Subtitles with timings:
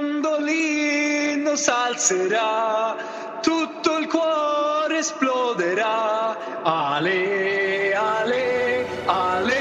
[0.00, 2.96] Mandolino s'alzerà,
[3.42, 6.62] tutto il cuore esploderà.
[6.62, 9.59] Ale, ale, ale,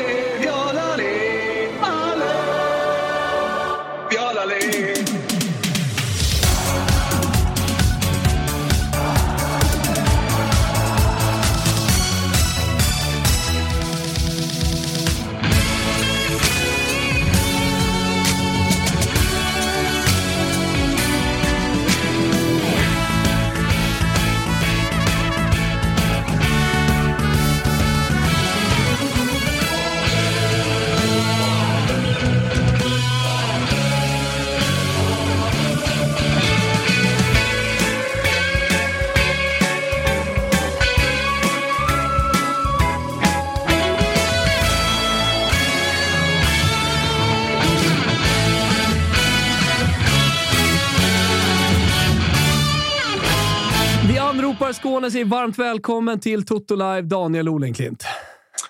[55.09, 58.03] Skåne sig varmt välkommen till Toto Live, Daniel Olenklint.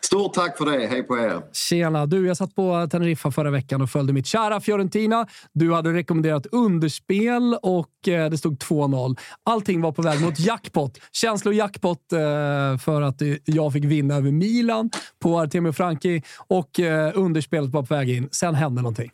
[0.01, 0.87] Stort tack för det.
[0.87, 1.41] Hej på er.
[1.53, 2.05] Tjena!
[2.05, 5.27] Du, jag satt på Teneriffa förra veckan och följde mitt kära Fiorentina.
[5.53, 9.17] Du hade rekommenderat underspel och eh, det stod 2-0.
[9.43, 10.99] Allting var på väg mot jackpot.
[11.11, 12.19] Känslojackpot eh,
[12.77, 14.89] för att eh, jag fick vinna över Milan
[15.19, 16.79] på Artemio Franki och
[17.13, 18.29] underspelet var på väg in.
[18.31, 19.11] Sen hände någonting.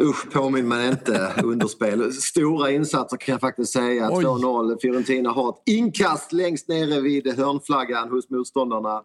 [0.00, 1.32] Usch, påminn mig inte.
[1.44, 2.12] Underspel.
[2.12, 4.08] Stora insatser kan jag faktiskt säga.
[4.12, 4.24] Oj.
[4.24, 4.76] 2-0.
[4.80, 9.02] Fiorentina har ett inkast längst nere vid hörnflaggan hos motståndarna.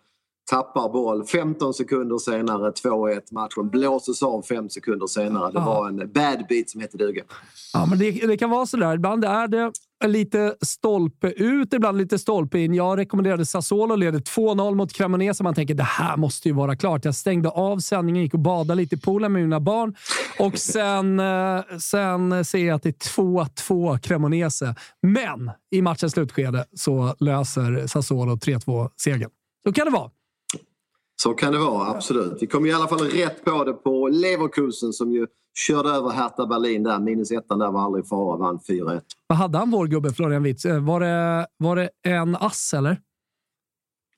[0.50, 1.26] Tappar boll.
[1.26, 3.22] 15 sekunder senare 2-1.
[3.32, 5.52] Matchen blåses av fem sekunder senare.
[5.52, 7.24] Det var en bad beat som hette duga.
[7.74, 8.96] Ja, men det, det kan vara sådär.
[8.96, 9.72] Ibland är det
[10.08, 12.74] lite stolpe ut, ibland lite stolpe in.
[12.74, 15.44] Jag rekommenderade Sassuolo, leder 2-0 mot Cremonese.
[15.44, 17.06] Man tänker det här måste ju vara klart.
[17.06, 19.96] Jag stängde av sändningen, gick och badade lite i poolen med mina barn
[20.40, 24.76] och sen, eh, sen ser jag att det är 2-2 Cremonese.
[25.02, 29.30] Men i matchens slutskede så löser Sassuolo 3-2-segern.
[29.68, 30.12] Så kan det vara.
[31.22, 32.38] Så kan det vara, absolut.
[32.40, 36.46] Vi kom i alla fall rätt på det på Leverkusen som ju körde över Hertha
[36.48, 37.00] Berlin där.
[37.00, 39.02] Minus ettan där var aldrig fara, vann 4-1.
[39.28, 40.66] Vad hade han, vår gubbe Florian Wirtz?
[40.66, 43.00] Eh, Var det, var det en ass, eller?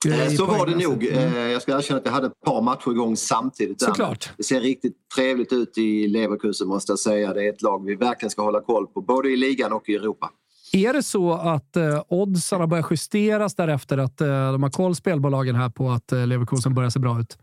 [0.08, 1.04] Eh, I Så var det nog.
[1.04, 1.34] Mm.
[1.36, 3.82] Eh, Jag ska erkänna att jag hade ett par matcher igång samtidigt.
[3.82, 4.30] Såklart.
[4.38, 7.34] Det ser riktigt trevligt ut i Leverkusen måste jag säga.
[7.34, 9.96] Det är ett lag vi verkligen ska hålla koll på, både i ligan och i
[9.96, 10.30] Europa.
[10.74, 15.56] Är det så att eh, oddsarna börjar justeras därefter att eh, de har koll, spelbolagen,
[15.56, 17.38] här på att eh, Leverkusen börjar se bra ut?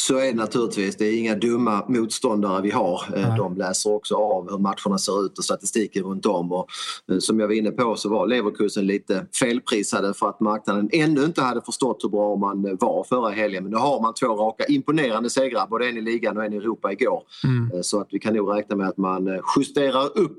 [0.00, 0.96] Så är det naturligtvis.
[0.96, 3.02] Det är inga dumma motståndare vi har.
[3.14, 3.38] Eh, Nej.
[3.38, 6.52] De läser också av hur matcherna ser ut och statistiken runt om.
[6.52, 6.68] Och,
[7.10, 11.24] eh, som jag var inne på så var Leverkusen lite felprisade för att marknaden ännu
[11.24, 13.62] inte hade förstått hur bra man eh, var förra helgen.
[13.62, 16.56] Men nu har man två raka imponerande segrar, både en i ligan och en i
[16.56, 17.22] Europa igår.
[17.44, 17.82] Mm.
[17.82, 20.38] Så att vi kan nog räkna med att man justerar upp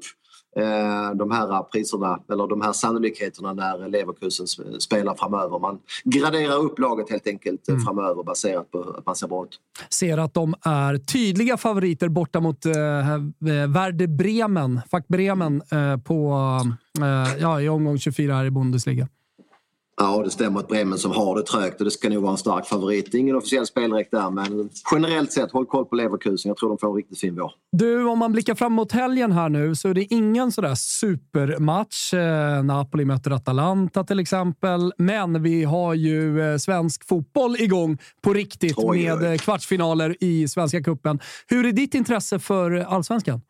[1.16, 5.60] de här priserna eller de här sannolikheterna när Leverkusen sp- spelar framöver.
[5.60, 7.86] Man graderar upp laget helt enkelt eh, Mm.
[7.86, 9.60] framöver baserat på att man ser bra ut.
[9.90, 12.74] Ser att de är tydliga favoriter borta mot eh,
[13.68, 16.34] Werder Bremen, Fack Bremen, eh, på,
[17.02, 19.08] eh, ja, i omgång 24 här i Bundesliga.
[20.02, 22.38] Ja, det stämmer att Bremen som har det trögt och det ska nog vara en
[22.38, 23.14] stark favorit.
[23.14, 26.50] Ingen officiell spelräck där men generellt sett håll koll på Leverkusen.
[26.50, 27.52] Jag tror de får en riktigt fin vår.
[27.72, 32.14] Du, om man blickar fram mot helgen här nu så är det ingen sådär supermatch.
[32.14, 34.94] Eh, Napoli möter Atalanta till exempel.
[34.98, 39.18] Men vi har ju eh, svensk fotboll igång på riktigt Oj, oj.
[39.20, 41.20] med eh, kvartsfinaler i Svenska Cupen.
[41.48, 43.42] Hur är ditt intresse för allsvenskan?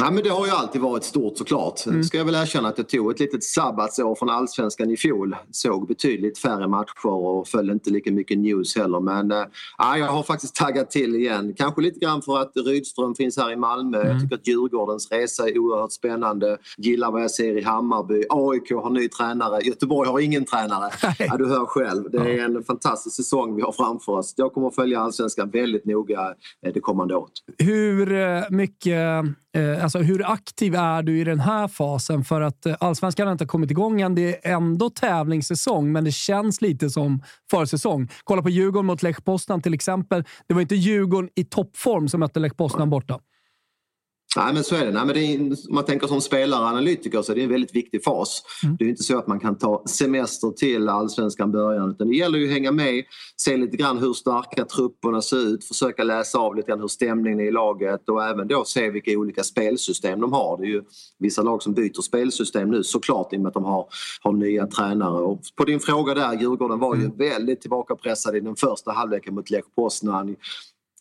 [0.00, 1.86] Ja, men det har ju alltid varit stort såklart.
[1.86, 2.04] Mm.
[2.04, 5.36] ska jag väl erkänna att jag tog ett litet sabbatsår från allsvenskan i fjol.
[5.50, 9.00] Såg betydligt färre matcher och följde inte lika mycket news heller.
[9.00, 9.46] Men äh,
[9.78, 11.54] jag har faktiskt taggat till igen.
[11.56, 14.00] Kanske lite grann för att Rydström finns här i Malmö.
[14.00, 14.12] Mm.
[14.12, 16.58] Jag tycker att Djurgårdens resa är oerhört spännande.
[16.76, 18.24] Gillar vad jag ser i Hammarby.
[18.28, 19.60] AIK har ny tränare.
[19.62, 20.90] Göteborg har ingen tränare.
[21.18, 22.10] Ja, du hör själv.
[22.10, 24.34] Det är en fantastisk säsong vi har framför oss.
[24.36, 26.34] Jag kommer att följa allsvenskan väldigt noga
[26.66, 27.32] eh, det kommande året.
[27.58, 29.22] Hur eh, mycket Eh,
[29.54, 32.24] Eh, alltså hur aktiv är du i den här fasen?
[32.24, 34.14] För att eh, allsvenskan har inte kommit igång än.
[34.14, 38.08] Det är ändå tävlingssäsong, men det känns lite som försäsong.
[38.24, 40.24] Kolla på Djurgården mot Lech Poznan till exempel.
[40.46, 43.18] Det var inte Djurgården i toppform som mötte Lech Poznan borta.
[44.36, 44.92] Nej men så är det.
[44.92, 47.50] Nej, men det är, om man tänker som spelare och analytiker så är det en
[47.50, 48.42] väldigt viktig fas.
[48.64, 48.76] Mm.
[48.78, 52.38] Det är inte så att man kan ta semester till allsvenskan början utan det gäller
[52.38, 53.04] ju att hänga med,
[53.36, 57.40] se lite grann hur starka trupperna ser ut, försöka läsa av lite grann hur stämningen
[57.40, 60.58] är i laget och även då se vilka olika spelsystem de har.
[60.58, 60.82] Det är ju
[61.18, 63.86] vissa lag som byter spelsystem nu såklart i och med att de har,
[64.22, 65.22] har nya tränare.
[65.22, 67.16] Och på din fråga där, Djurgården var ju mm.
[67.16, 70.36] väldigt tillbakapressade i den första halvleken mot Lech Poznan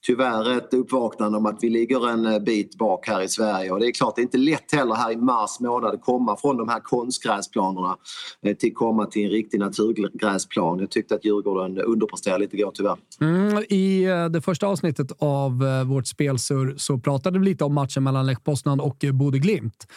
[0.06, 3.80] tyvärr ett uppvaknande om att vi ligger en eh, bit bak här i Sverige och
[3.80, 6.58] det är klart det är inte lätt heller här i mars månad att komma från
[6.58, 7.98] de här konstgräsplanerna
[8.46, 10.80] eh, till komma till en riktig naturgräsplan.
[10.80, 12.98] Jag tyckte att Djurgården underpresterade lite igår tyvärr.
[13.22, 18.04] Mm, I eh, det första avsnittet av vårt spelsur så pratade vi lite om matchen
[18.04, 19.88] mellan Lech Poznan och Bode Glimt.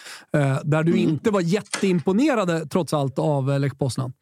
[0.64, 1.08] Där du mm.
[1.08, 4.12] inte var jätteimponerad trots allt av Lech Poznan.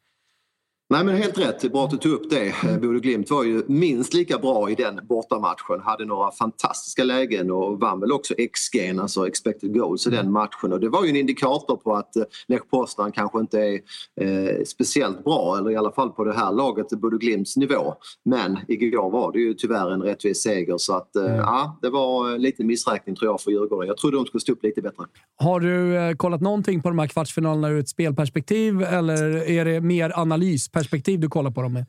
[0.93, 2.53] Nej men helt rätt, bra att du tog upp det.
[2.63, 2.81] Mm.
[2.81, 5.79] Bode Glimt var ju minst lika bra i den bortamatchen.
[5.83, 10.73] Hade några fantastiska lägen och vann väl också XG, alltså expected goals, i den matchen.
[10.73, 13.79] Och det var ju en indikator på att eh, Lech Poznan kanske inte är
[14.21, 17.95] eh, speciellt bra, eller i alla fall på det här laget, Bode Glimts nivå.
[18.25, 21.35] Men igår var det ju tyvärr en rättvis seger så att eh, mm.
[21.35, 23.87] ja, det var lite missräkning tror jag för Djurgården.
[23.87, 25.03] Jag trodde de skulle stå upp lite bättre.
[25.37, 29.81] Har du eh, kollat någonting på de här kvartsfinalerna ur ett spelperspektiv eller är det
[29.81, 30.69] mer analys?
[30.83, 31.85] Perspektiv du kollar på dem med?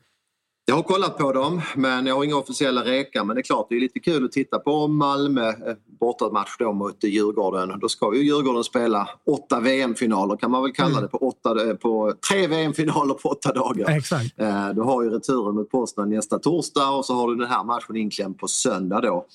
[0.67, 3.23] Jag har kollat på dem, men jag har inga officiella rekar.
[3.23, 5.55] Men det är klart, det är lite kul att titta på Malmö eh,
[5.99, 7.79] bortamatch då mot Djurgården.
[7.79, 11.01] Då ska ju Djurgården spela åtta VM-finaler kan man väl kalla mm.
[11.01, 13.89] det, på, åtta, eh, på tre VM-finaler på åtta dagar.
[13.89, 14.39] Exakt.
[14.39, 17.63] Eh, du har ju returen mot Poznan nästa torsdag och så har du den här
[17.63, 19.25] matchen inklämd på söndag då.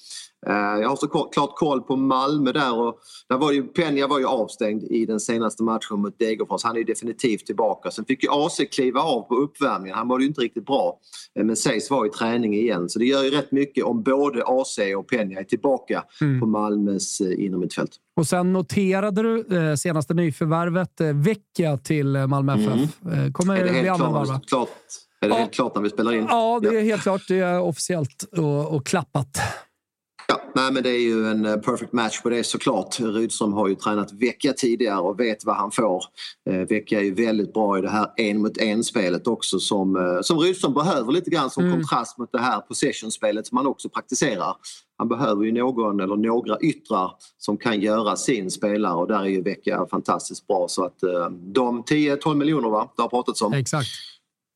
[0.47, 2.99] Eh, jag har så klart koll på Malmö där och
[3.29, 6.65] där var ju, Peña var ju avstängd i den senaste matchen mot Degerfors.
[6.65, 7.91] Han är definitivt tillbaka.
[7.91, 9.97] Sen fick ju AC kliva av på uppvärmningen.
[9.97, 10.99] Han var ju inte riktigt bra.
[11.39, 12.89] Eh, men sägs vara i träning igen.
[12.89, 16.41] Så det gör ju rätt mycket om både AC och Peña är tillbaka mm.
[16.41, 17.91] på Malmös eh, innermittfält.
[18.17, 23.03] Och sen noterade du eh, senaste nyförvärvet eh, Vecchia till Malmö FF.
[23.05, 23.33] Mm.
[23.33, 24.69] Kommer är det helt klart, klart,
[25.21, 25.39] Är det ja.
[25.39, 26.27] helt klart när vi spelar in?
[26.29, 27.23] Ja, det är helt klart.
[27.29, 29.39] Det är officiellt och, och klappat.
[30.31, 33.01] Ja, nej, men det är ju en eh, perfect match på det såklart.
[33.01, 36.05] Rydström har ju tränat vecka tidigare och vet vad han får.
[36.51, 39.97] Eh, vecka är ju väldigt bra i det här en mot en spelet också som,
[39.97, 41.77] eh, som Rydström behöver lite grann som mm.
[41.77, 44.55] kontrast mot det här possession-spelet som han också praktiserar.
[44.99, 49.29] Han behöver ju någon eller några yttrar som kan göra sin spelare och där är
[49.29, 53.53] ju Vecka fantastiskt bra så att eh, de 10-12 miljoner va, det har pratats om.
[53.53, 54.10] Exakt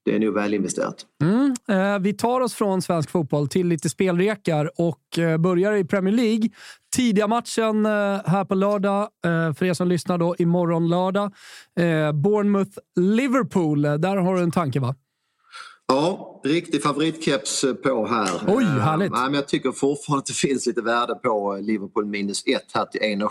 [0.05, 1.07] det är nog väl investerat.
[1.23, 1.55] Mm.
[1.69, 6.15] Eh, vi tar oss från svensk fotboll till lite spelrekar och eh, börjar i Premier
[6.15, 6.49] League.
[6.97, 7.93] Tidiga matchen eh,
[8.27, 11.33] här på lördag, eh, för er som lyssnar då, imorgon lördag.
[11.81, 13.99] Eh, Bournemouth-Liverpool.
[13.99, 14.95] Där har du en tanke va?
[15.87, 18.41] Ja, riktig favoritkeps på här.
[18.49, 19.13] Oj, härligt!
[19.13, 22.85] Uh, men jag tycker fortfarande att det finns lite värde på Liverpool minus 1 här
[22.85, 23.27] till 1,70.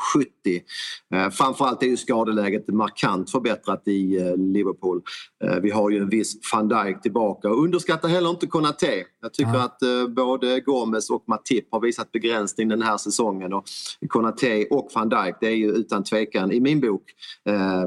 [1.15, 5.01] Uh, framförallt är ju skadeläget markant förbättrat i uh, Liverpool.
[5.43, 9.03] Uh, vi har ju en viss van Dijk tillbaka underskatta heller inte Konaté.
[9.21, 9.79] Jag tycker att
[10.15, 13.63] både Gomes och Matip har visat begränsning den här säsongen och
[14.07, 17.03] Konaté och van Dijk det är ju utan tvekan i min bok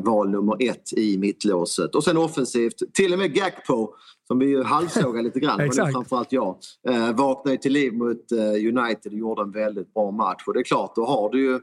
[0.04, 1.94] val nummer ett i mittlåset.
[1.94, 3.92] Och sen offensivt, till och med Gakpo
[4.26, 4.62] som vi ju
[5.16, 6.56] halvsågade lite grann, men framförallt jag,
[6.88, 10.42] eh, vaknade till liv mot eh, United och gjorde en väldigt bra match.
[10.46, 11.60] Och det är klart, då har du ju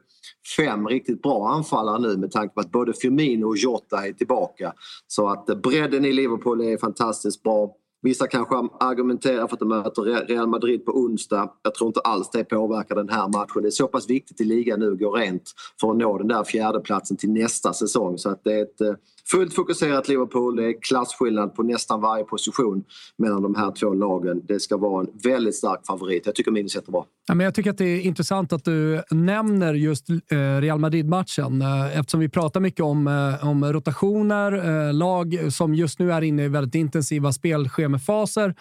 [0.58, 4.74] fem riktigt bra anfallare nu med tanke på att både Firmino och Jota är tillbaka.
[5.08, 7.76] Så att eh, bredden i Liverpool är fantastiskt bra.
[8.02, 11.54] Vissa kanske argumenterar för att de möter Real Madrid på onsdag.
[11.64, 13.62] Jag tror inte alls det påverkar den här matchen.
[13.62, 16.28] Det är så pass viktigt i ligan nu att gå rent för att nå den
[16.28, 18.18] där fjärdeplatsen till nästa säsong.
[18.18, 18.94] Så att det är ett eh,
[19.32, 20.56] fullt fokuserat Liverpool.
[20.56, 22.84] Det är klasskillnad på nästan varje position
[23.18, 24.42] mellan de här två lagen.
[24.48, 26.26] Det ska vara en väldigt stark favorit.
[26.26, 27.06] Jag tycker minus är bra.
[27.28, 30.16] Ja, men jag tycker att det är intressant att du nämner just eh,
[30.62, 36.12] Real Madrid-matchen eh, eftersom vi pratar mycket om, eh, om rotationer, lag som just nu
[36.12, 38.56] är inne i väldigt intensiva spelschemafaser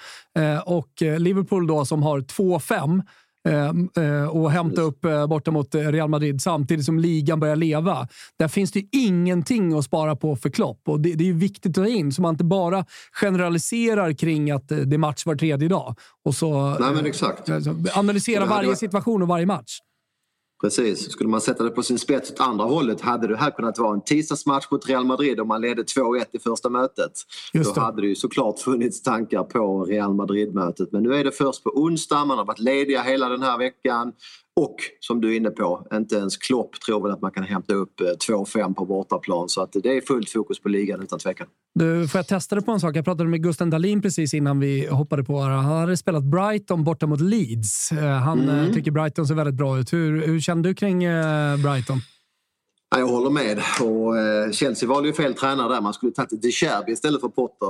[0.65, 3.03] och Liverpool då som har 2-5
[4.31, 8.09] och hämta upp eh, borta mot Real Madrid samtidigt som ligan börjar leva.
[8.39, 11.79] Där finns det ju ingenting att spara på för Klopp och det, det är viktigt
[11.79, 15.69] att ta in så man inte bara generaliserar kring att det är match var tredje
[15.69, 15.99] dag.
[16.25, 17.49] Och så, Nej, men exakt.
[17.95, 19.79] analysera varje situation och varje match.
[20.63, 21.13] Precis.
[21.13, 23.95] Skulle man sätta det på sin spets åt andra hållet hade det här kunnat vara
[23.95, 27.13] en tisdagsmatch mot Real Madrid om man ledde 2-1 i första mötet.
[27.75, 30.93] Då hade det ju såklart funnits tankar på Real Madrid-mötet.
[30.93, 34.13] Men nu är det först på onsdag, man har varit lediga hela den här veckan.
[34.61, 37.75] Och som du är inne på, inte ens Klopp tror väl att man kan hämta
[37.75, 39.49] upp 2-5 eh, på bortaplan.
[39.49, 41.47] Så att det är fullt fokus på ligan utan tvekan.
[41.75, 42.97] Du, får jag testa det på en sak?
[42.97, 45.41] Jag pratade med Gusten Dahlin precis innan vi hoppade på.
[45.41, 47.93] Han hade spelat Brighton borta mot Leeds.
[47.93, 48.73] Eh, han eh, mm.
[48.73, 49.93] tycker Brighton ser väldigt bra ut.
[49.93, 50.99] Hur, hur känner du kring
[51.63, 52.01] Brighton?
[52.99, 53.59] Jag håller med.
[53.81, 55.81] Och eh, Chelsea valde ju fel tränare där.
[55.81, 57.69] Man skulle tagit De Cherby istället för Potter.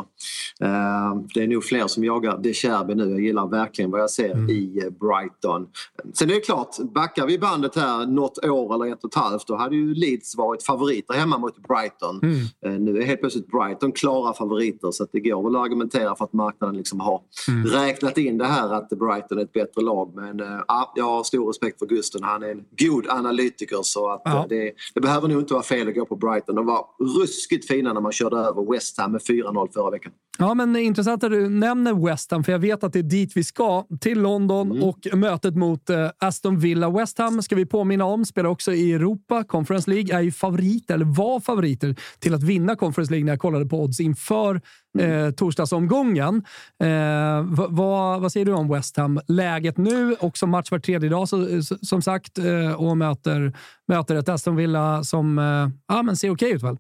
[0.60, 3.10] Eh, det är nog fler som jagar De Cherby nu.
[3.10, 4.50] Jag gillar verkligen vad jag ser mm.
[4.50, 5.66] i eh, Brighton.
[6.14, 9.46] Sen är det klart, backar vi bandet här något år eller ett och ett halvt
[9.46, 12.20] då hade ju Leeds varit favoriter hemma mot Brighton.
[12.22, 12.84] Mm.
[12.84, 16.32] Nu är helt plötsligt Brighton klara favoriter så det går väl att argumentera för att
[16.32, 17.66] marknaden liksom har mm.
[17.66, 20.12] räknat in det här att Brighton är ett bättre lag.
[20.14, 20.38] Men
[20.68, 22.22] ja, jag har stor respekt för Gusten.
[22.22, 24.46] Han är en god analytiker så att ja.
[24.48, 26.54] det, det behöver nog inte vara fel att gå på Brighton.
[26.54, 26.84] De var
[27.20, 30.12] ruskigt fina när man körde över West Ham med 4-0 förra veckan.
[30.38, 33.32] Ja, men intressant att du nämner West Ham, för jag vet att det är dit
[33.34, 33.86] vi ska.
[34.00, 34.82] Till London mm.
[34.82, 36.90] och mötet mot eh, Aston Villa.
[36.90, 39.44] West Ham ska vi påminna om, spelar också i Europa.
[39.44, 43.40] Conference League är ju favoriter, eller var favoriter, till att vinna Conference League när jag
[43.40, 44.60] kollade på odds inför
[44.98, 45.26] mm.
[45.26, 46.44] eh, torsdagsomgången.
[46.82, 49.20] Eh, vad, vad säger du om West Ham?
[49.28, 53.52] Läget nu, också match var tredje dag så, som sagt, eh, och möter,
[53.88, 56.76] möter ett Aston Villa som eh, ja, men ser okej okay ut väl?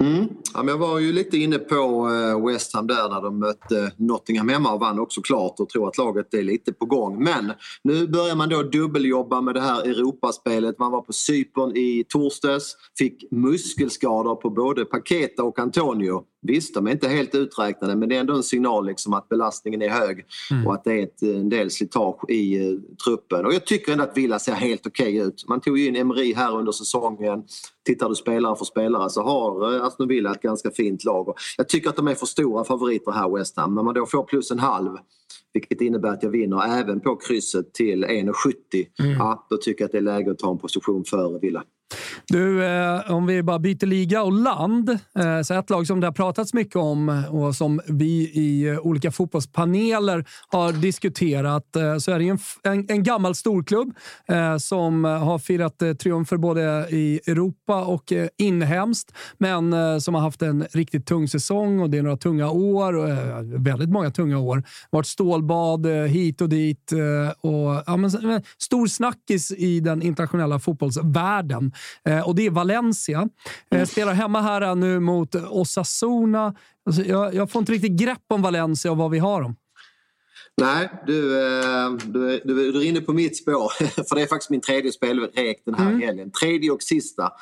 [0.00, 0.28] Mm.
[0.54, 3.92] Ja, men jag var ju lite inne på eh, West Ham där när de mötte
[3.96, 7.24] Nottingham hemma och vann också klart och tror att laget är lite på gång.
[7.24, 7.52] Men
[7.84, 10.78] nu börjar man då dubbeljobba med det här Europaspelet.
[10.78, 16.22] Man var på Cypern i torsdags, fick muskelskador på både Paketa och Antonio.
[16.42, 19.82] Visst, de är inte helt uträknade men det är ändå en signal liksom att belastningen
[19.82, 20.66] är hög mm.
[20.66, 23.46] och att det är ett, en del slitage i uh, truppen.
[23.46, 25.44] Och jag tycker ändå att Villa ser helt okej okay ut.
[25.48, 27.42] Man tog ju in Emery här under säsongen.
[27.86, 31.28] Tittar du spelare för spelare så har uh, Aston Villa ett ganska fint lag.
[31.28, 33.74] Och jag tycker att de är för stora favoriter här, West Ham.
[33.74, 34.96] När man då får plus en halv
[35.52, 38.32] vilket innebär att jag vinner även på krysset till 1,70.
[38.98, 39.12] Mm.
[39.12, 41.64] Ja, då tycker jag att det är läge att ta en position före Villa.
[42.28, 44.90] Du, eh, om vi bara byter liga och land.
[44.90, 48.78] Eh, så ett lag som det har pratats mycket om och som vi i eh,
[48.78, 53.94] olika fotbollspaneler har diskuterat eh, så är det en, en, en, gammal storklubb
[54.28, 60.14] eh, som har firat eh, triumfer både i Europa och eh, inhemskt, men eh, som
[60.14, 63.10] har haft en riktigt tung säsong och det är några tunga år.
[63.10, 64.62] Eh, väldigt många tunga år.
[64.90, 66.92] varit stålbad eh, hit och dit
[67.40, 68.10] och ja, men,
[68.58, 71.72] stor snackis i den internationella fotbollsvärlden.
[72.04, 73.28] Eh, och det är Valencia.
[73.70, 73.86] Eh, mm.
[73.86, 76.54] Spelar hemma här nu mot Osasuna.
[76.86, 79.56] Alltså, jag, jag får inte riktigt grepp om Valencia och vad vi har dem.
[80.60, 83.72] Nej, du, eh, du, du, du är inne på mitt spår.
[84.08, 86.00] För det är faktiskt min tredje spelrek den här mm.
[86.00, 86.30] helgen.
[86.32, 87.32] Tredje och sista.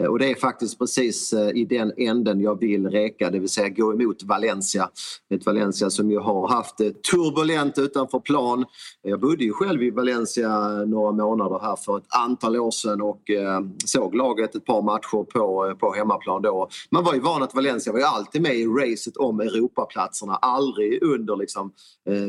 [0.00, 3.48] Eh, och det är faktiskt precis eh, i den änden jag vill reka, det vill
[3.48, 4.88] säga gå emot Valencia.
[5.34, 8.64] Ett Valencia som ju har haft det turbulent utanför plan.
[9.02, 13.30] Jag bodde ju själv i Valencia några månader här för ett antal år sedan och
[13.30, 16.68] eh, såg laget ett par matcher på, på hemmaplan då.
[16.90, 21.02] Man var ju van att Valencia var ju alltid med i racet om Europaplatserna, aldrig
[21.02, 21.72] under liksom,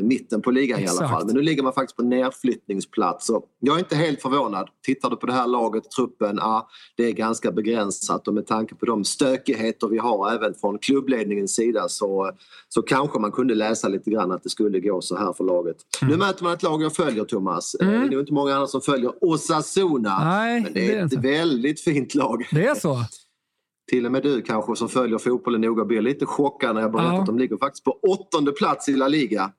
[0.02, 1.00] mitten på ligan Exakt.
[1.00, 1.26] i alla fall.
[1.26, 3.26] Men nu ligger man faktiskt på nedflyttningsplats.
[3.26, 4.68] Så jag är inte helt förvånad.
[4.82, 8.74] Tittar du på det här laget, truppen, ja, det är ganska begränsat och med tanke
[8.74, 12.30] på de stökigheter vi har även från klubbledningens sida så,
[12.68, 15.76] så kanske man kunde läsa lite grann att det skulle gå så här för laget.
[16.02, 16.12] Mm.
[16.12, 17.74] Nu möter man ett lag jag följer Thomas.
[17.74, 18.10] Eh, mm.
[18.10, 20.24] Det är inte många andra som följer Osasuna.
[20.24, 21.28] Nej, men det är, det är ett inte.
[21.28, 22.48] väldigt fint lag.
[22.52, 22.96] Det är så?
[23.90, 27.12] Till och med du kanske som följer fotbollen noga blir lite chockad när jag berättar
[27.12, 27.20] ja.
[27.20, 29.52] att de ligger faktiskt på åttonde plats i La Liga.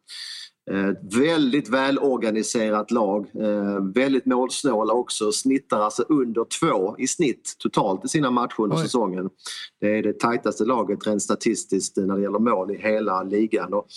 [0.71, 8.05] Eh, väldigt välorganiserat lag, eh, väldigt målsnåla också, snittar alltså under två i snitt totalt
[8.05, 8.83] i sina matcher under Oj.
[8.83, 9.29] säsongen.
[9.81, 13.73] Det är det tajtaste laget rent statistiskt när det gäller mål i hela ligan.
[13.73, 13.87] Och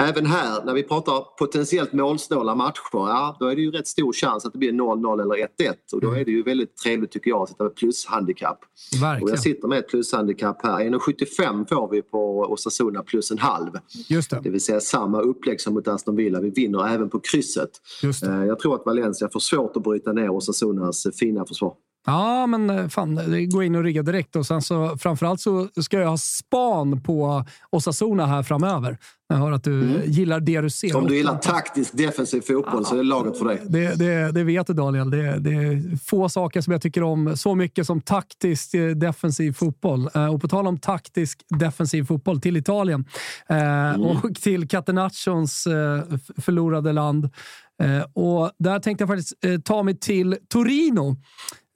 [0.00, 4.12] Även här, när vi pratar potentiellt målsnåla matcher, ja, då är det ju rätt stor
[4.12, 6.20] chans att det blir 0-0 eller 1-1 och då mm.
[6.20, 8.58] är det ju väldigt trevligt tycker jag att sitta med plushandikapp.
[9.00, 9.22] Verkligen.
[9.22, 10.80] Och jag sitter med ett plushandikapp här.
[10.80, 13.70] 1,75 får vi på Osasuna plus en halv.
[14.08, 14.40] Just det.
[14.42, 16.40] det vill säga samma upplägg som mot Aston Villa.
[16.40, 17.70] Vi vinner även på krysset.
[18.02, 18.32] Just det.
[18.32, 21.74] Eh, jag tror att Valencia får svårt att bryta ner Osasunas fina försvar.
[22.06, 24.36] Ja, men fan, gå in och rigga direkt.
[24.36, 28.98] Och sen så, framförallt så ska jag ha span på Osasuna här framöver.
[29.28, 30.02] Jag hör att du mm.
[30.06, 30.96] gillar det du ser.
[30.96, 33.62] Om du gillar taktisk defensiv fotboll ja, så är det laget för dig.
[33.64, 35.10] Det, det, det vet du Daniel.
[35.10, 39.52] Det, det, är få saker som jag tycker om så mycket som taktisk eh, defensiv
[39.52, 40.10] fotboll.
[40.14, 43.04] Eh, och på tal om taktisk defensiv fotboll till Italien
[43.48, 44.00] eh, mm.
[44.00, 45.64] och till Catenaccons
[46.36, 47.30] förlorade land.
[48.14, 51.16] Och där tänkte jag faktiskt ta mig till Torino.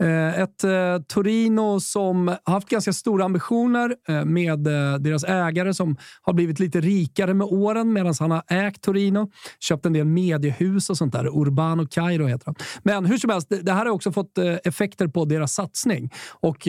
[0.03, 4.59] Eh, ett eh, Torino som haft ganska stora ambitioner eh, med
[5.01, 9.31] deras ägare som har blivit lite rikare med åren medan han har ägt Torino.
[9.61, 11.27] Köpt en del mediehus och sånt där.
[11.27, 12.55] Urbano Cairo heter han.
[12.83, 16.11] Men hur som helst, det här har också fått effekter på deras satsning.
[16.31, 16.69] Och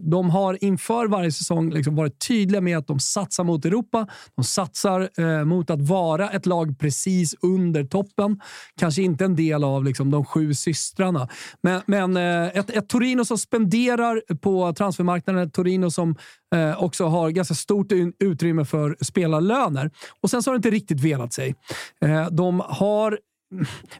[0.00, 4.06] de har inför varje säsong liksom varit tydliga med att de satsar mot Europa.
[4.36, 8.40] De satsar mot att vara ett lag precis under toppen.
[8.76, 11.28] Kanske inte en del av liksom, de sju systrarna.
[11.62, 12.16] Men, men
[12.54, 15.42] ett, ett Torino som spenderar på transfermarknaden.
[15.42, 16.16] Ett Torino som
[16.54, 19.90] eh, också har ganska stort utrymme för spelarlöner.
[20.20, 21.54] Och sen så har det inte riktigt velat sig.
[22.00, 23.18] Eh, de har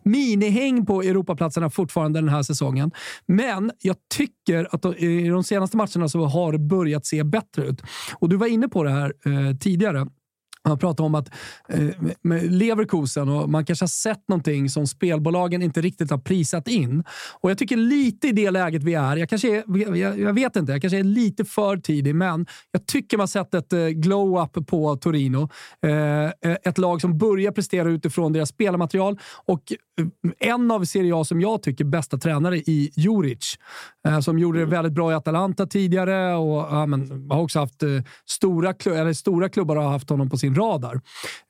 [0.02, 2.90] minihäng på Europaplatserna fortfarande den här säsongen.
[3.26, 7.66] Men jag tycker att de, i de senaste matcherna så har det börjat se bättre
[7.66, 7.82] ut.
[8.14, 10.06] Och Du var inne på det här eh, tidigare.
[10.68, 11.28] Man pratar om att
[11.68, 11.88] eh,
[12.22, 17.04] med Leverkusen och man kanske har sett någonting som spelbolagen inte riktigt har prisat in.
[17.40, 20.56] Och Jag tycker lite i det läget vi är, jag, kanske är, jag, jag vet
[20.56, 24.66] inte, jag kanske är lite för tidig, men jag tycker man sett ett eh, glow-up
[24.66, 25.48] på Torino.
[25.82, 29.72] Eh, eh, ett lag som börjar prestera utifrån deras spelarmaterial och
[30.38, 33.58] en av Serie A som jag tycker bästa tränare i Juric,
[34.06, 37.82] eh, som gjorde det väldigt bra i Atalanta tidigare och ja, men, har också haft
[37.82, 37.88] eh,
[38.26, 41.00] stora, eller stora klubbar har haft honom på sin radar.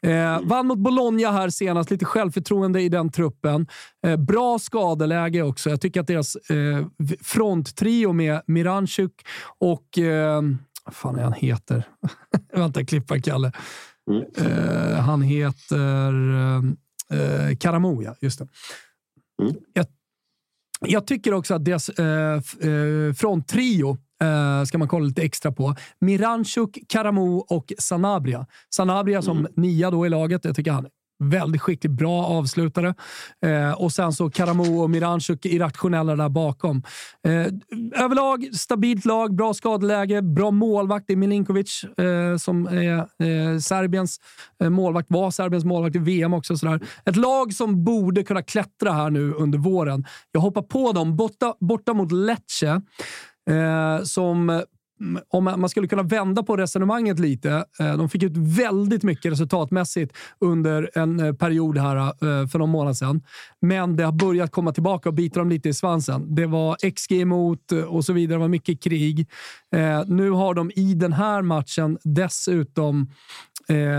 [0.07, 1.91] Eh, vann mot Bologna här senast.
[1.91, 3.67] Lite självförtroende i den truppen.
[4.07, 5.71] Eh, bra skadeläge också.
[5.71, 6.87] Jag tycker att deras eh,
[7.23, 9.13] fronttrio med Miranchuk
[9.59, 9.99] och...
[9.99, 10.43] Eh,
[10.87, 11.85] vad fan är han heter?
[12.53, 13.53] Vänta, klippa Kalle.
[14.11, 14.25] Mm.
[14.37, 16.13] Eh, han heter
[17.12, 18.14] eh, Karamo, ja.
[18.20, 18.49] Just det.
[19.42, 19.54] Mm.
[19.73, 19.87] Jag,
[20.80, 25.75] jag, tycker också att deras eh, eh fronttrio Uh, ska man kolla lite extra på.
[26.00, 28.46] Miranchuk, Karamo och Sanabria.
[28.75, 29.52] Sanabria som mm.
[29.56, 30.44] nia då i laget.
[30.44, 32.94] Jag tycker han är väldigt skicklig, bra avslutare.
[33.47, 36.83] Eh, och sen så Karamo och Miranchuk irrationella där bakom.
[37.26, 37.47] Eh,
[38.04, 41.06] överlag stabilt lag, bra skadeläge, bra målvakt.
[41.06, 44.21] Det är Milinkovic eh, som är eh, Serbiens
[44.62, 46.56] eh, målvakt, var Serbiens målvakt i VM också.
[46.56, 46.80] Sådär.
[47.04, 50.04] Ett lag som borde kunna klättra här nu under våren.
[50.32, 52.82] Jag hoppar på dem borta, borta mot Lecce.
[53.50, 54.62] Eh, som
[55.04, 57.64] Mm, om man skulle kunna vända på resonemanget lite.
[57.80, 62.71] Eh, de fick ut väldigt mycket resultatmässigt under en eh, period här eh, för någon
[62.71, 63.23] månad sedan.
[63.60, 66.34] Men det har börjat komma tillbaka och bita dem lite i svansen.
[66.34, 68.36] Det var XG emot och så vidare.
[68.36, 69.28] Det var mycket krig.
[70.06, 73.10] Nu har de i den här matchen dessutom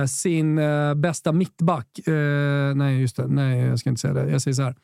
[0.07, 0.59] sin
[0.95, 1.87] bästa mittback.
[2.75, 3.27] Nej, just det.
[3.27, 4.31] Nej, jag ska inte säga det.
[4.31, 4.75] Jag säger så här.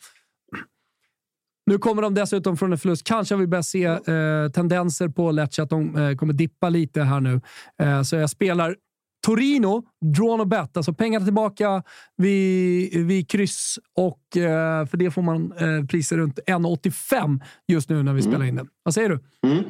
[1.71, 3.03] Nu kommer de dessutom från en förlust.
[3.03, 7.01] Kanske har vi börjat se eh, tendenser på Lecce att de eh, kommer dippa lite
[7.01, 7.41] här nu.
[7.81, 8.75] Eh, så jag spelar
[9.21, 9.83] Torino,
[10.15, 10.77] drawn och bet.
[10.77, 11.83] Alltså pengar tillbaka
[12.17, 18.03] vid, vid kryss och eh, för det får man eh, priser runt 1,85 just nu
[18.03, 18.31] när vi mm.
[18.31, 18.65] spelar in det.
[18.83, 19.19] Vad säger du?
[19.47, 19.63] Mm.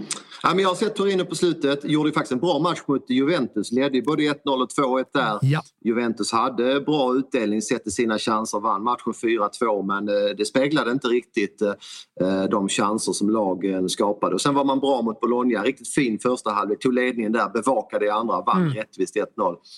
[0.43, 1.79] Ja, men jag har sett Torino på slutet.
[1.83, 3.71] Gjorde faktiskt en bra match mot Juventus.
[3.71, 5.39] Ledde både 1-0 och 2-1 där.
[5.41, 5.61] Ja.
[5.85, 8.59] Juventus hade bra utdelning sett sina chanser.
[8.59, 14.35] Vann matchen 4-2 men eh, det speglade inte riktigt eh, de chanser som lagen skapade.
[14.35, 15.63] Och sen var man bra mot Bologna.
[15.63, 16.79] Riktigt fin första halvlek.
[16.79, 18.73] Tog ledningen där, bevakade i andra, vann mm.
[18.73, 19.25] rättvist 1-0.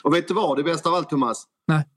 [0.04, 0.58] Och vet du vad?
[0.58, 1.44] Det bästa av allt Thomas?
[1.68, 1.88] Nej.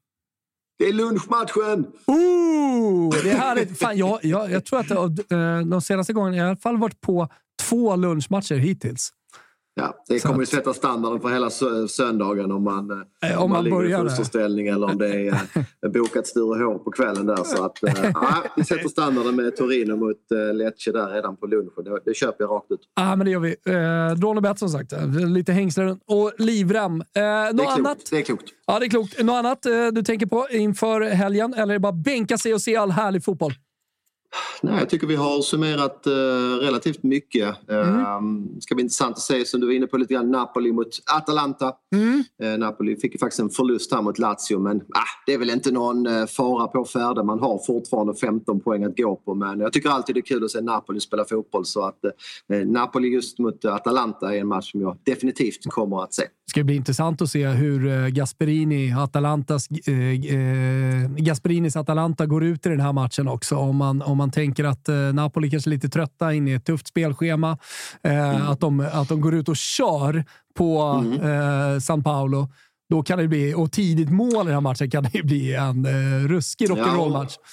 [0.79, 1.87] Det är lunchmatchen!
[2.07, 3.79] Ooh, det är härligt.
[3.79, 6.57] Fan, jag, jag, jag tror att det, eh, de senaste gångerna, jag har i alla
[6.61, 7.29] fall varit på
[7.62, 9.12] två lunchmatcher hittills.
[9.80, 11.50] Ja, det kommer ju sätta standarden för hela
[11.88, 15.32] söndagen om man, eh, om man, man ligger i fosterställning eller om det är
[15.86, 17.44] eh, bokat Sturehov på kvällen där.
[17.44, 17.78] Så att,
[18.14, 20.16] ja, vi sätter standarden med Torino mot
[20.54, 21.84] Lecce där redan på lunchen.
[21.84, 22.80] Det, det köper jag rakt ut.
[22.94, 23.56] Ja, men det gör vi.
[24.34, 24.92] Eh, bet som sagt.
[25.26, 27.00] Lite hängslen och livrem.
[27.00, 27.78] Eh, det, är klokt.
[27.78, 27.98] annat?
[28.10, 28.44] det är klokt.
[28.66, 29.22] Ja, det är klokt.
[29.22, 31.54] Något annat eh, du tänker på inför helgen?
[31.54, 33.52] Eller är det bara bänka sig och se all härlig fotboll?
[34.62, 36.12] Nej, jag tycker vi har summerat uh,
[36.60, 37.68] relativt mycket.
[37.68, 37.96] Mm.
[37.96, 40.88] Uh, ska bli intressant att se, som du var inne på lite grann, Napoli mot
[41.16, 41.72] Atalanta.
[41.92, 42.24] Mm.
[42.42, 44.82] Uh, Napoli fick ju faktiskt en förlust här mot Lazio men uh,
[45.26, 47.22] det är väl inte någon uh, fara på färde.
[47.22, 50.44] Man har fortfarande 15 poäng att gå på men jag tycker alltid det är kul
[50.44, 51.98] att se Napoli spela fotboll så att
[52.66, 56.22] Napoli just mot Atalanta är en match som jag definitivt kommer att se.
[56.50, 59.94] Ska bli intressant att se hur eh, Gasperini, Atalantas, eh,
[60.35, 63.56] eh, Gasperinis Atalanta går ut i den här matchen också.
[63.56, 66.64] Om man, om man tänker att eh, Napoli kanske är lite trötta in i ett
[66.64, 67.59] tufft spelschema.
[68.02, 68.48] Eh, mm.
[68.48, 71.74] att, de, att de går ut och kör på mm.
[71.74, 72.48] eh, San Paolo.
[72.90, 75.87] Då kan det bli, och tidigt mål i den här matchen kan det bli en
[75.87, 77.35] eh, ruskig rock'n'roll-match.
[77.37, 77.46] Ja,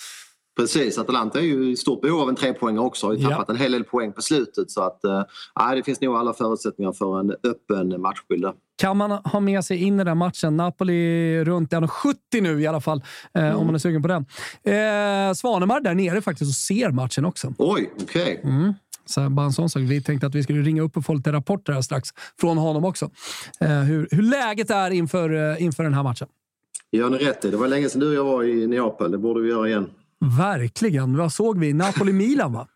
[0.56, 3.08] Precis, Atalanta är ju i stort behov av en trepoängare också.
[3.08, 3.54] Har ju tappat ja.
[3.54, 4.72] en hel del poäng på slutet.
[4.72, 8.46] Så att, äh, det finns nog alla förutsättningar för en öppen matchbild.
[8.76, 10.58] Kan man ha med sig in i den matchen?
[10.58, 13.58] Napoli runt 1,70 nu i alla fall, eh, mm.
[13.58, 14.26] om man är sugen på den.
[14.64, 17.54] Eh, Svanemar där nere faktiskt och ser matchen också.
[17.58, 18.40] Oj, okej.
[18.40, 18.52] Okay.
[18.52, 18.74] Mm.
[19.06, 19.82] Så bara en sån sak.
[19.82, 22.10] Vi tänkte att vi skulle ringa upp och få lite rapporter här strax
[22.40, 23.10] från honom också.
[23.60, 26.28] Eh, hur, hur läget är inför, eh, inför den här matchen.
[26.92, 27.52] Gör ni rätt i.
[27.52, 29.12] Det var länge sedan du och jag var i Neapel.
[29.12, 29.90] Det borde vi göra igen.
[30.38, 31.18] Verkligen.
[31.18, 31.74] Vad såg vi?
[31.74, 32.68] Napoli-Milan, va?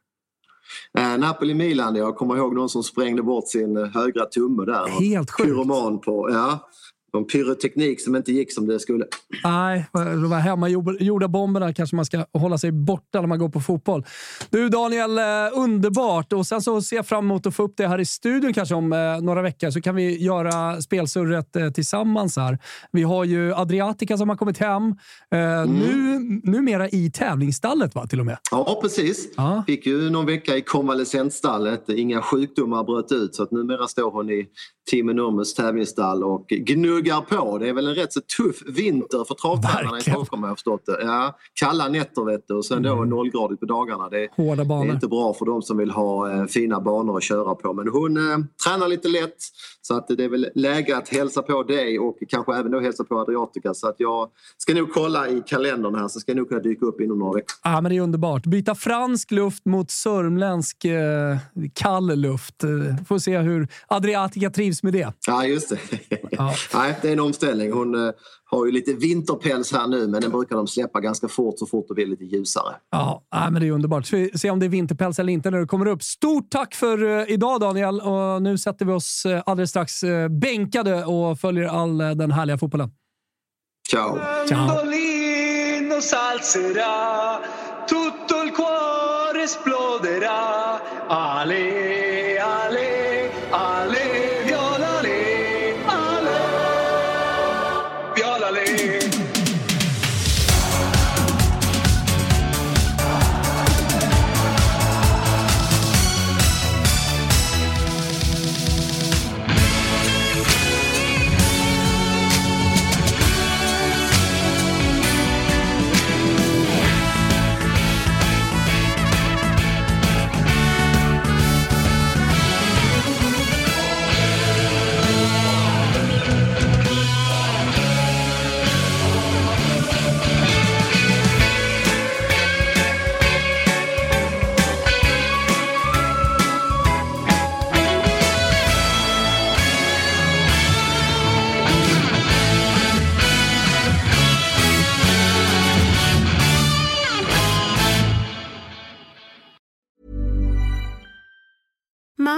[0.98, 4.88] Eh, Napoli-Milan, jag kommer ihåg någon som sprängde bort sin högra tumme där.
[4.88, 5.50] Helt sjukt.
[5.50, 6.70] Pyroman på, ja
[7.14, 9.06] en pyroteknik som inte gick som det skulle.
[9.44, 13.60] Nej, de här hemmagjorda bomberna kanske man ska hålla sig borta när man går på
[13.60, 14.06] fotboll.
[14.50, 16.34] Du Daniel, eh, underbart!
[16.34, 18.76] Och sen så ser jag fram emot att få upp det här i studion kanske
[18.76, 22.60] om eh, några veckor så kan vi göra spelsurret eh, tillsammans här.
[22.92, 24.96] Vi har ju Adriatica som har kommit hem.
[25.32, 25.74] Mm.
[25.74, 28.38] Nu, numera i tävlingsstallet va, till och med?
[28.52, 29.34] Ja, precis.
[29.38, 29.64] Ja.
[29.68, 31.90] Fick ju någon vecka i konvalescentstallet.
[31.90, 34.48] Inga sjukdomar bröt ut så att numera står hon i
[34.92, 37.58] Team Enormous tävlingsstall och gnuggar på.
[37.58, 40.86] Det är väl en rätt så tuff vinter för travtränarna i Stockholm har jag förstått
[40.86, 40.98] det.
[41.02, 43.10] Ja, kalla nätter vet du och sen då mm.
[43.10, 44.10] nollgradigt på dagarna.
[44.10, 44.86] Det, Hårda banor.
[44.86, 47.74] det är inte bra för de som vill ha eh, fina banor att köra på.
[47.74, 49.38] Men hon eh, tränar lite lätt
[49.82, 53.04] så att det är väl läge att hälsa på dig och kanske även då hälsa
[53.04, 53.74] på Adriatica.
[53.74, 56.86] Så att jag ska nog kolla i kalendern här så ska jag nog kunna dyka
[56.86, 57.56] upp inom några veckor.
[57.64, 58.46] Ja, men det är underbart.
[58.46, 61.38] Byta fransk luft mot sörmländsk eh,
[61.74, 62.64] kall luft.
[62.64, 62.70] Eh,
[63.08, 65.14] får se hur Adriatica trivs med det.
[65.28, 65.80] Ja, just det.
[66.32, 66.54] Ja.
[66.74, 67.72] Nej, det är en omställning.
[67.72, 68.14] Hon eh,
[68.46, 71.86] har ju lite vinterpäls här nu, men den brukar de släppa ganska fort så fort
[71.88, 72.76] det blir lite ljusare.
[72.92, 74.06] Ja, men det är underbart.
[74.06, 76.04] Så vi se om det är vinterpäls eller inte när det kommer upp.
[76.04, 78.02] Stort tack för uh, idag Daniel!
[78.02, 80.04] Och nu sätter vi oss uh, alldeles strax
[80.42, 82.90] bänkade och följer all den härliga fotbollen.
[83.92, 84.20] Ciao!
[84.48, 84.68] Ciao.
[87.88, 90.82] tutto il cuore esploderà.
[91.08, 91.97] Ale,